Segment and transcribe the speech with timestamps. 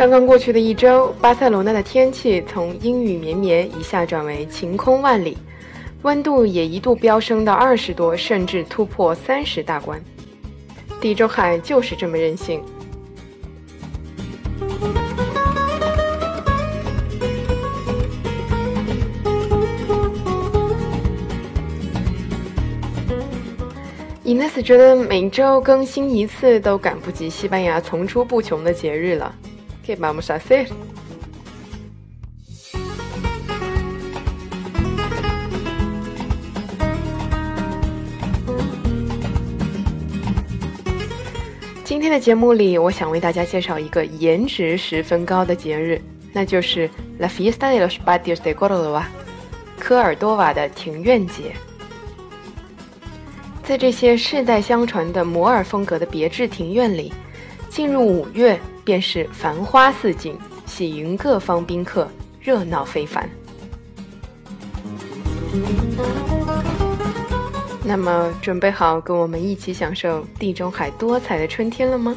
[0.00, 5.36] 刚刚过去的一周，巴塞罗那的天气从阴雨绵绵一下转为晴空万里，
[6.00, 10.02] 温度也一度飙升到二十多，甚至突破三十大关。
[11.02, 12.64] 地中海就是这么任性。
[24.24, 29.30] Ines 觉得每周更新一次都赶不及西班牙层出不穷的节日了。
[29.90, 29.90] 我们要做什么？
[41.84, 46.00] 今天的节目里，我想为大家介绍一个颜值十分高的节日，
[46.32, 49.02] 那就是 La Fiesta de los a i s de Córdoba（
[49.78, 51.52] 科尔多瓦的庭院节）。
[53.64, 57.12] 在这些世代相传的摩尔风格的别致庭院里，
[57.70, 58.58] 进入五月。
[58.84, 60.36] 便是繁花似锦，
[60.66, 62.08] 喜迎各方宾客，
[62.40, 63.28] 热闹非凡。
[67.84, 72.16] 那么，准备好跟我们一起享受地中海多彩的春天了吗？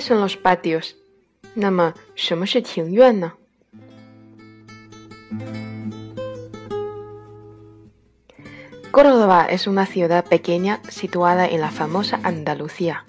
[0.00, 0.96] son en los patios.
[8.90, 13.04] córdoba es una ciudad pequeña situada en la famosa Andalucía.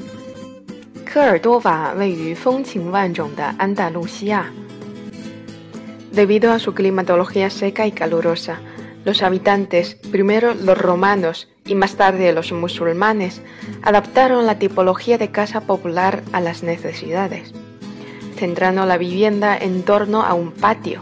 [6.11, 8.59] Debido a su climatología seca y calurosa,
[9.05, 13.41] los habitantes, primero los romanos y más tarde los musulmanes
[13.81, 17.53] adaptaron la tipología de casa popular a las necesidades,
[18.37, 20.99] centrando la vivienda en torno a un patio.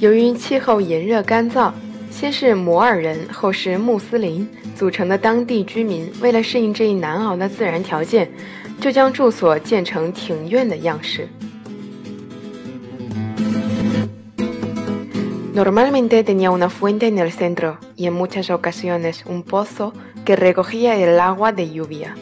[0.00, 1.70] 由于气候炎热干燥，
[2.10, 8.28] 先是摩尔人，后是穆斯林组成的当地居民，为了适应这一难熬的自然条件，
[8.80, 11.28] 就将住所建成庭院的样式。
[15.54, 19.92] Normalmente tenía una fuente en el centro y en muchas ocasiones un pozo
[20.24, 22.14] que recogía el agua de lluvia.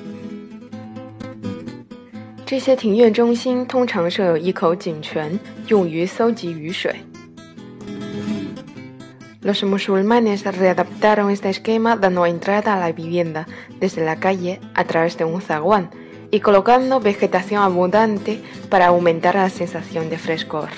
[9.43, 13.47] Los musulmanes readaptaron este esquema dando entrada a la vivienda
[13.79, 15.91] desde la calle a través de un zaguán
[16.31, 20.71] y colocando vegetación abundante para aumentar la sensación de frescor.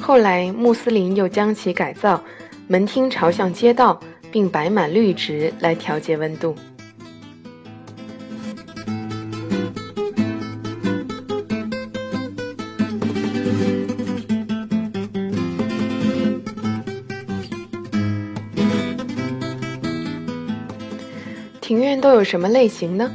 [0.00, 2.22] 后来，穆斯林又将其改造，
[2.68, 3.98] 门厅朝向街道，
[4.30, 6.54] 并摆满绿植来调节温度。
[21.60, 23.10] 庭院都有什么类型呢？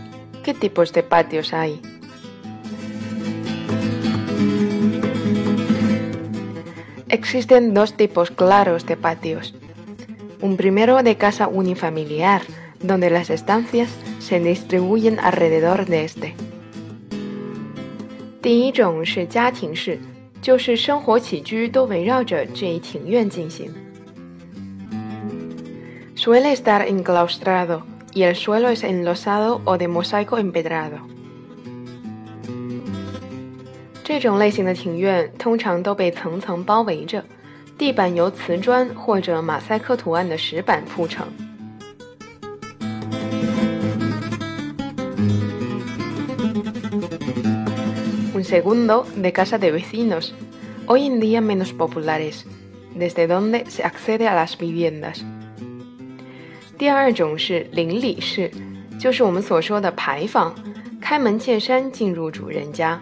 [7.36, 9.56] Existen dos tipos claros de patios.
[10.40, 12.44] Un primero de casa unifamiliar,
[12.80, 13.90] donde las estancias
[14.20, 16.36] se distribuyen alrededor de este.
[26.14, 27.84] Suele estar enclaustrado
[28.14, 31.00] y el suelo es enlosado o de mosaico empedrado.
[34.14, 37.26] 这种类型的庭院通常都被层层包围着，
[37.80, 41.26] 地板由瓷砖或者马赛克图案的石板铺成。
[48.36, 50.36] Un segundo de casa de vecinos,
[50.86, 52.46] hoy en día menos populares.
[52.96, 55.24] ¿Desde dónde se accede a las viviendas?
[56.78, 58.52] Tiarjong 是邻里式，
[59.00, 60.54] 就是我们所说的牌坊，
[61.02, 63.02] 开门见山进入主人家。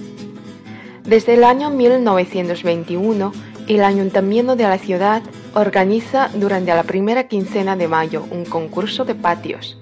[1.11, 3.33] Desde el año 1921,
[3.67, 5.21] el ayuntamiento de la ciudad
[5.53, 9.77] organiza durante la primera quincena de mayo un concurso de patios.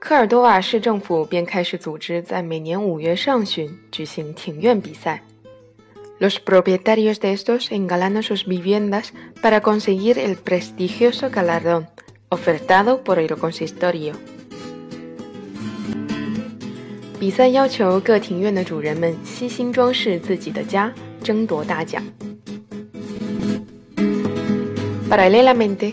[0.00, 5.22] 科尔多瓦市政府便开始组织在每年五月上旬举行庭院比赛
[6.18, 9.08] ，Los propietarios de estos e n g a l a n o s sus viviendas
[9.42, 11.86] para conseguir el prestigioso galardón
[12.30, 14.14] ofrecido por el consistorio。
[17.20, 20.90] 比赛要求各庭院的主人们悉心装饰自己的家，
[21.22, 22.02] 争夺大奖。
[25.10, 25.92] Paralelamente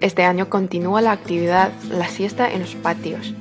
[0.00, 3.34] este año continúa la actividad la siesta en los patios.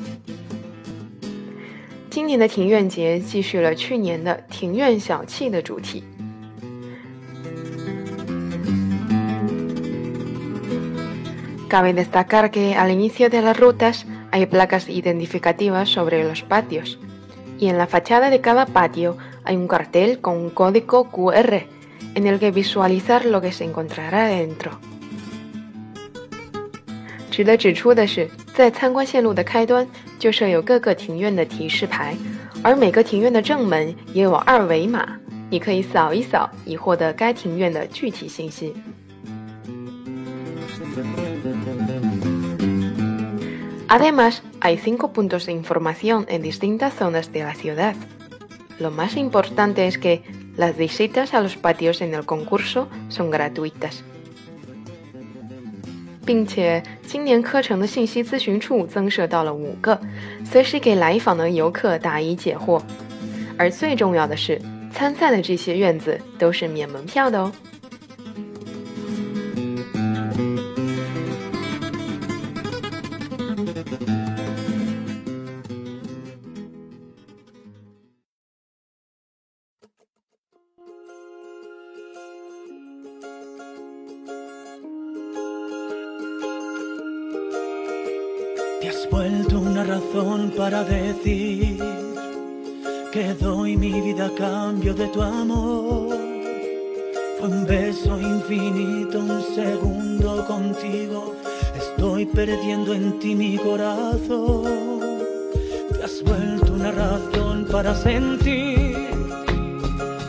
[11.70, 17.00] Cabe destacar que al inicio de las rutas hay placas identificativas sobre los patios
[17.58, 21.68] y en la fachada de cada patio hay un cartel con un código QR
[22.16, 24.78] en el que visualizar lo que se encontrará dentro.
[27.36, 29.86] 值得指出的是，在参观线路的开端
[30.18, 32.16] 就设有各个庭院的提示牌，
[32.64, 35.06] 而每个庭院的正门也有二维码，
[35.50, 38.74] 你可以扫一扫以获得该庭院的具体信息。
[43.90, 47.96] Además, hay cinco puntos de información en distintas zonas de la ciudad.
[48.80, 50.22] Lo más importante es que
[50.56, 54.06] las visitas a los patios en el concurso son gratuitas.
[56.26, 59.98] 并且，今年课程的信息咨询处增设到了五个，
[60.44, 62.82] 随时给来访的游客答疑解惑。
[63.58, 64.60] 而最重要的是，
[64.92, 67.52] 参赛的这些院子都是免门票的哦。
[88.88, 91.76] Te has vuelto una razón para decir
[93.12, 96.16] que doy mi vida a cambio de tu amor.
[97.40, 101.34] Fue un beso infinito, un segundo contigo.
[101.76, 105.02] Estoy perdiendo en ti mi corazón.
[105.94, 108.98] Te has vuelto una razón para sentir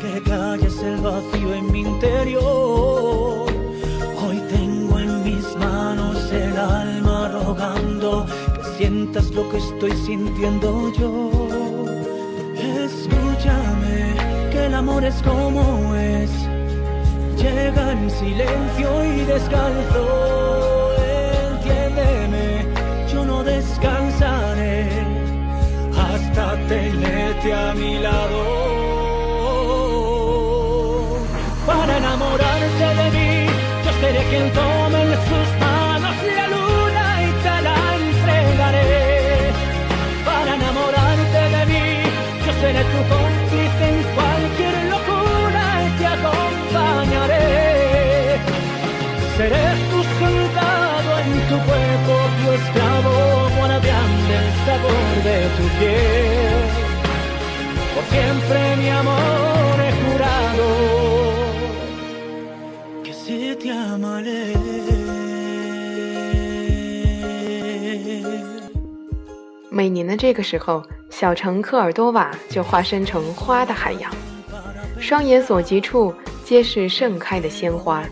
[0.01, 3.16] que calles el vacío en mi interior.
[9.33, 11.31] lo que estoy sintiendo yo.
[12.59, 14.15] Escúchame,
[14.51, 16.31] que el amor es como es.
[17.39, 20.91] Llega en silencio y descalzo.
[21.55, 22.67] Entiéndeme,
[23.13, 24.89] yo no descansaré
[25.97, 28.43] hasta tenerte a mi lado.
[31.67, 33.47] Para enamorarte de mí,
[33.85, 35.66] yo seré quien tome el susto
[42.93, 47.61] tu cómplice en cualquier locura y te acompañaré.
[49.37, 53.14] Seré tu soldado en tu cuerpo, tu esclavo,
[53.59, 56.61] guardián del sabor de tu piel.
[57.95, 60.66] Por siempre mi amor he jurado
[63.05, 64.86] que si te amaré.
[69.76, 74.11] 每年的这个时候，小城科尔多瓦就化身成花的海洋，
[74.99, 78.02] 双眼所及处皆是盛开的鲜花。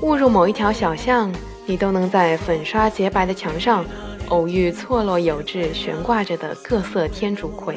[0.00, 1.30] 误入某一条小巷，
[1.66, 3.84] 你都能在粉刷洁白的墙上，
[4.30, 7.76] 偶遇错落有致悬挂着的各色天竺葵。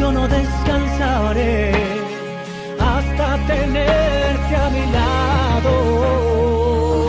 [0.00, 1.72] yo no descansaré
[2.78, 7.04] hasta tenerte a mi lado.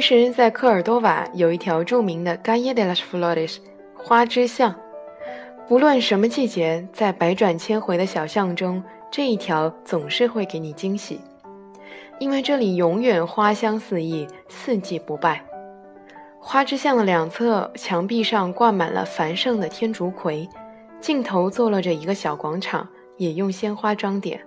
[0.00, 3.60] 实，在科尔多瓦有一条著名的“l 耶德拉 l o r e s
[3.94, 4.74] 花之巷。
[5.68, 8.80] 无论什么季节，在百转千回的小巷中，
[9.10, 11.20] 这一条总是会给你惊喜，
[12.20, 15.42] 因为这里永远花香四溢，四季不败。
[16.38, 20.48] 花之巷的两侧墙壁上挂满了繁盛的天竺葵，
[21.00, 24.40] 尽头坐落着一个小广场，也用鲜花装点。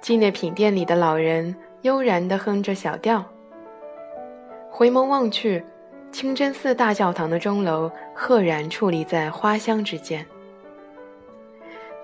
[0.00, 3.24] 纪念品店里的老人悠然地哼着小调。
[4.70, 5.62] 回眸望去，
[6.12, 7.90] 清真寺大教堂的钟楼。
[8.24, 10.24] 赫然矗立在花香之间，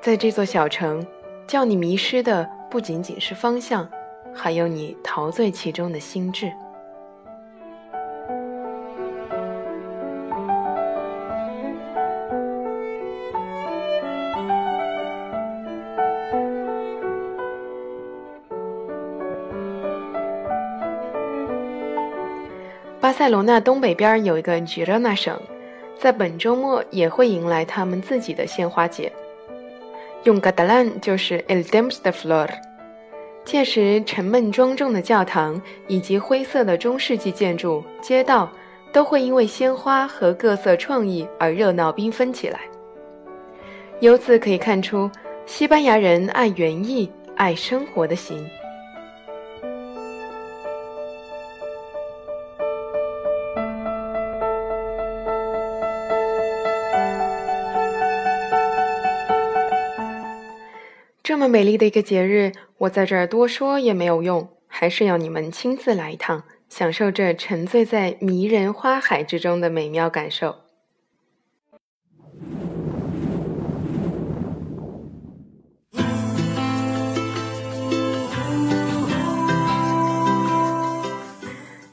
[0.03, 1.07] 在这座小城，
[1.47, 3.89] 叫你迷失的不仅仅是方向，
[4.35, 6.53] 还有你陶醉其中的心智。
[23.01, 25.41] 巴塞罗那东北边有一个加罗那省。
[25.99, 29.11] 在本周末也会迎来他们自己的鲜花节。
[30.23, 32.49] 用 a l 泰 n 就是 El d e m p s de Flor。
[33.45, 38.49] 届时，沉闷庄重的教堂以及灰色的中世纪建筑、街道
[38.93, 42.61] 都会因为鲜花和各色创意而热闹缤纷起来。
[44.01, 45.11] 由此可以看出，
[45.47, 48.47] 西班牙人爱园艺、爱生活的心。
[61.49, 70.55] 美丽的一个节日，我在这儿多说也没有用，还是要你们亲自来一趟，享受这沉醉在迷人花海之中的美妙感受。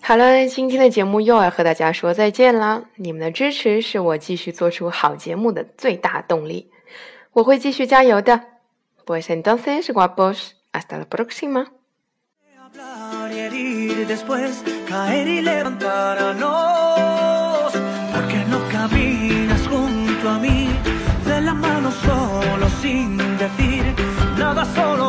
[0.02, 2.84] 好了，今天的节目又要和大家说再见啦！
[2.98, 6.70] 你们的支持是我继续做出好节目的最大动力，
[7.34, 8.55] 我会继续加油的。
[9.06, 11.72] Pues entonces, guapos, hasta la próxima.
[14.08, 17.72] después caer y levantarnos,
[18.14, 20.70] porque no caminas junto a mí,
[21.26, 23.94] de la mano solo sin decir
[24.38, 25.05] nada solo.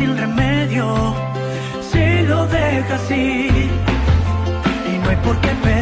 [0.00, 0.86] sin remedio
[1.90, 3.48] si lo dejas así.
[4.94, 5.79] Y no hay por qué